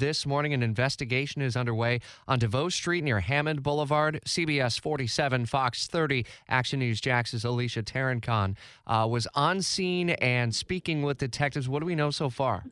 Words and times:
This 0.00 0.24
morning, 0.24 0.54
an 0.54 0.62
investigation 0.62 1.42
is 1.42 1.58
underway 1.58 2.00
on 2.26 2.38
DeVoe 2.38 2.70
Street 2.70 3.04
near 3.04 3.20
Hammond 3.20 3.62
Boulevard. 3.62 4.18
CBS 4.24 4.80
47, 4.80 5.44
Fox 5.44 5.88
30, 5.88 6.24
Action 6.48 6.78
News 6.78 7.02
Jax's 7.02 7.44
Alicia 7.44 7.82
Tarancon 7.82 8.56
uh, 8.86 9.06
was 9.10 9.28
on 9.34 9.60
scene 9.60 10.08
and 10.08 10.54
speaking 10.54 11.02
with 11.02 11.18
detectives. 11.18 11.68
What 11.68 11.80
do 11.80 11.86
we 11.86 11.94
know 11.94 12.10
so 12.10 12.30
far? 12.30 12.64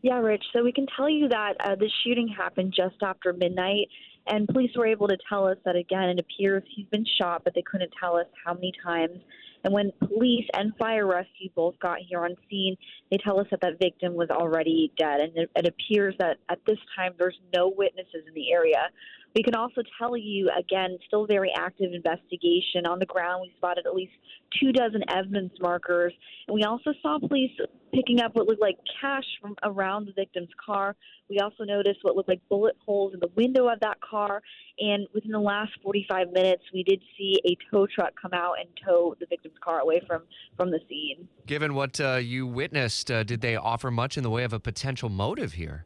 Yeah, 0.00 0.20
Rich. 0.20 0.44
So 0.54 0.64
we 0.64 0.72
can 0.72 0.86
tell 0.96 1.10
you 1.10 1.28
that 1.28 1.56
uh, 1.60 1.74
the 1.74 1.90
shooting 2.02 2.28
happened 2.28 2.72
just 2.74 2.96
after 3.02 3.34
midnight, 3.34 3.88
and 4.26 4.46
police 4.48 4.70
were 4.76 4.86
able 4.86 5.08
to 5.08 5.16
tell 5.28 5.46
us 5.46 5.56
that 5.64 5.76
again, 5.76 6.08
it 6.10 6.20
appears 6.20 6.62
he's 6.74 6.86
been 6.86 7.06
shot, 7.20 7.42
but 7.44 7.54
they 7.54 7.62
couldn't 7.62 7.92
tell 8.00 8.16
us 8.16 8.26
how 8.44 8.54
many 8.54 8.72
times. 8.84 9.18
And 9.64 9.74
when 9.74 9.92
police 9.98 10.46
and 10.54 10.72
fire 10.78 11.06
rescue 11.06 11.50
both 11.54 11.78
got 11.80 11.98
here 12.08 12.24
on 12.24 12.34
scene, 12.48 12.76
they 13.10 13.18
tell 13.18 13.38
us 13.38 13.46
that 13.50 13.60
that 13.60 13.78
victim 13.78 14.14
was 14.14 14.30
already 14.30 14.92
dead. 14.98 15.20
And 15.20 15.36
it, 15.36 15.50
it 15.54 15.66
appears 15.66 16.14
that 16.18 16.38
at 16.48 16.58
this 16.66 16.78
time 16.96 17.12
there's 17.18 17.38
no 17.54 17.68
witnesses 17.76 18.24
in 18.26 18.34
the 18.34 18.52
area. 18.52 18.88
We 19.34 19.42
can 19.42 19.54
also 19.54 19.82
tell 19.98 20.16
you, 20.16 20.50
again, 20.58 20.98
still 21.06 21.26
very 21.26 21.52
active 21.56 21.92
investigation. 21.92 22.86
On 22.86 22.98
the 22.98 23.06
ground, 23.06 23.42
we 23.42 23.52
spotted 23.56 23.86
at 23.86 23.94
least 23.94 24.12
two 24.60 24.72
dozen 24.72 25.02
evidence 25.08 25.52
markers. 25.60 26.12
And 26.48 26.54
we 26.54 26.64
also 26.64 26.92
saw 27.00 27.18
police 27.18 27.52
picking 27.94 28.20
up 28.20 28.34
what 28.34 28.48
looked 28.48 28.60
like 28.60 28.76
cash 29.00 29.24
from 29.40 29.54
around 29.62 30.06
the 30.06 30.12
victim's 30.12 30.48
car. 30.64 30.96
We 31.28 31.38
also 31.38 31.62
noticed 31.62 32.00
what 32.02 32.16
looked 32.16 32.28
like 32.28 32.40
bullet 32.48 32.76
holes 32.84 33.14
in 33.14 33.20
the 33.20 33.30
window 33.36 33.68
of 33.68 33.78
that 33.80 34.00
car. 34.00 34.42
And 34.80 35.06
within 35.14 35.30
the 35.30 35.38
last 35.38 35.72
45 35.82 36.32
minutes, 36.32 36.62
we 36.74 36.82
did 36.82 37.00
see 37.16 37.40
a 37.44 37.56
tow 37.70 37.86
truck 37.86 38.12
come 38.20 38.32
out 38.34 38.54
and 38.58 38.68
tow 38.84 39.14
the 39.20 39.26
victim's 39.26 39.58
car 39.62 39.78
away 39.78 40.02
from, 40.06 40.22
from 40.56 40.70
the 40.72 40.80
scene. 40.88 41.28
Given 41.46 41.74
what 41.74 42.00
uh, 42.00 42.16
you 42.16 42.48
witnessed, 42.48 43.10
uh, 43.10 43.22
did 43.22 43.42
they 43.42 43.54
offer 43.54 43.92
much 43.92 44.16
in 44.16 44.24
the 44.24 44.30
way 44.30 44.42
of 44.42 44.52
a 44.52 44.60
potential 44.60 45.08
motive 45.08 45.52
here? 45.52 45.84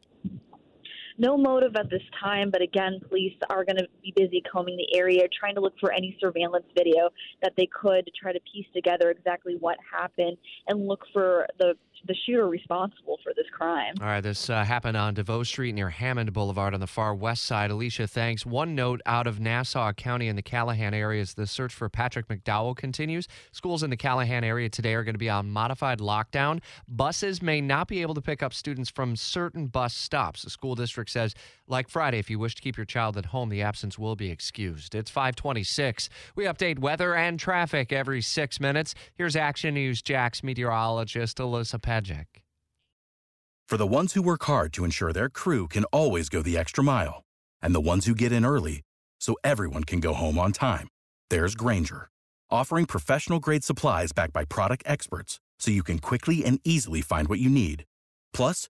No 1.17 1.37
motive 1.37 1.75
at 1.75 1.89
this 1.89 2.01
time, 2.21 2.49
but 2.51 2.61
again, 2.61 2.99
police 3.07 3.33
are 3.49 3.63
going 3.63 3.77
to 3.77 3.87
be 4.03 4.13
busy 4.15 4.43
combing 4.51 4.77
the 4.77 4.97
area, 4.97 5.23
trying 5.37 5.55
to 5.55 5.61
look 5.61 5.73
for 5.79 5.91
any 5.91 6.17
surveillance 6.19 6.65
video 6.75 7.09
that 7.41 7.53
they 7.55 7.67
could 7.67 8.05
to 8.05 8.11
try 8.19 8.33
to 8.33 8.39
piece 8.51 8.65
together 8.73 9.09
exactly 9.11 9.55
what 9.59 9.77
happened 9.91 10.37
and 10.67 10.87
look 10.87 11.01
for 11.13 11.47
the 11.59 11.75
the 12.07 12.15
shooter 12.25 12.47
responsible 12.47 13.17
for 13.23 13.33
this 13.35 13.45
crime. 13.51 13.95
All 13.99 14.07
right, 14.07 14.21
this 14.21 14.49
uh, 14.49 14.63
happened 14.63 14.97
on 14.97 15.13
DeVoe 15.13 15.43
Street 15.43 15.73
near 15.73 15.89
Hammond 15.89 16.31
Boulevard 16.33 16.73
on 16.73 16.79
the 16.79 16.87
far 16.87 17.15
west 17.15 17.45
side. 17.45 17.71
Alicia, 17.71 18.07
thanks. 18.07 18.45
One 18.45 18.75
note 18.75 19.01
out 19.05 19.27
of 19.27 19.39
Nassau 19.39 19.91
County 19.93 20.27
in 20.27 20.35
the 20.35 20.41
Callahan 20.41 20.93
area 20.93 21.21
is 21.21 21.33
the 21.33 21.47
search 21.47 21.73
for 21.73 21.89
Patrick 21.89 22.27
McDowell 22.27 22.75
continues. 22.75 23.27
Schools 23.51 23.81
in 23.81 23.89
the 23.89 23.97
Callahan 23.97 24.43
area 24.43 24.69
today 24.69 24.93
are 24.93 25.03
going 25.03 25.15
to 25.15 25.19
be 25.19 25.29
on 25.29 25.49
modified 25.49 25.99
lockdown. 25.99 26.61
Buses 26.87 27.41
may 27.41 27.61
not 27.61 27.87
be 27.87 28.01
able 28.01 28.13
to 28.13 28.21
pick 28.21 28.43
up 28.43 28.53
students 28.53 28.89
from 28.89 29.15
certain 29.15 29.67
bus 29.67 29.95
stops. 29.95 30.43
The 30.43 30.49
school 30.49 30.75
district 30.75 31.04
says, 31.09 31.33
like 31.67 31.89
Friday, 31.89 32.19
if 32.19 32.29
you 32.29 32.39
wish 32.39 32.55
to 32.55 32.61
keep 32.61 32.77
your 32.77 32.85
child 32.85 33.17
at 33.17 33.27
home, 33.27 33.49
the 33.49 33.61
absence 33.61 33.97
will 33.99 34.15
be 34.15 34.31
excused. 34.31 34.95
It's 34.95 35.11
526. 35.11 36.09
We 36.35 36.45
update 36.45 36.79
weather 36.79 37.15
and 37.15 37.39
traffic 37.39 37.91
every 37.91 38.21
six 38.21 38.59
minutes. 38.59 38.95
Here's 39.15 39.35
Action 39.35 39.73
News 39.73 40.01
Jax 40.01 40.43
meteorologist 40.43 41.37
Alyssa 41.37 41.79
Pajic. 41.79 42.25
For 43.67 43.77
the 43.77 43.87
ones 43.87 44.13
who 44.13 44.21
work 44.21 44.43
hard 44.43 44.73
to 44.73 44.85
ensure 44.85 45.11
their 45.11 45.29
crew 45.29 45.67
can 45.67 45.85
always 45.85 46.29
go 46.29 46.43
the 46.43 46.57
extra 46.57 46.83
mile, 46.83 47.23
and 47.63 47.73
the 47.73 47.81
ones 47.81 48.05
who 48.05 48.13
get 48.13 48.31
in 48.31 48.45
early 48.45 48.81
so 49.19 49.35
everyone 49.43 49.83
can 49.83 49.99
go 49.99 50.13
home 50.13 50.37
on 50.37 50.51
time, 50.51 50.87
there's 51.31 51.55
Grainger, 51.55 52.07
offering 52.51 52.85
professional 52.85 53.39
grade 53.39 53.63
supplies 53.63 54.11
backed 54.11 54.33
by 54.33 54.45
product 54.45 54.83
experts 54.85 55.39
so 55.57 55.71
you 55.71 55.81
can 55.81 55.97
quickly 55.97 56.45
and 56.45 56.59
easily 56.63 57.01
find 57.01 57.27
what 57.27 57.39
you 57.39 57.49
need. 57.49 57.85
Plus, 58.33 58.69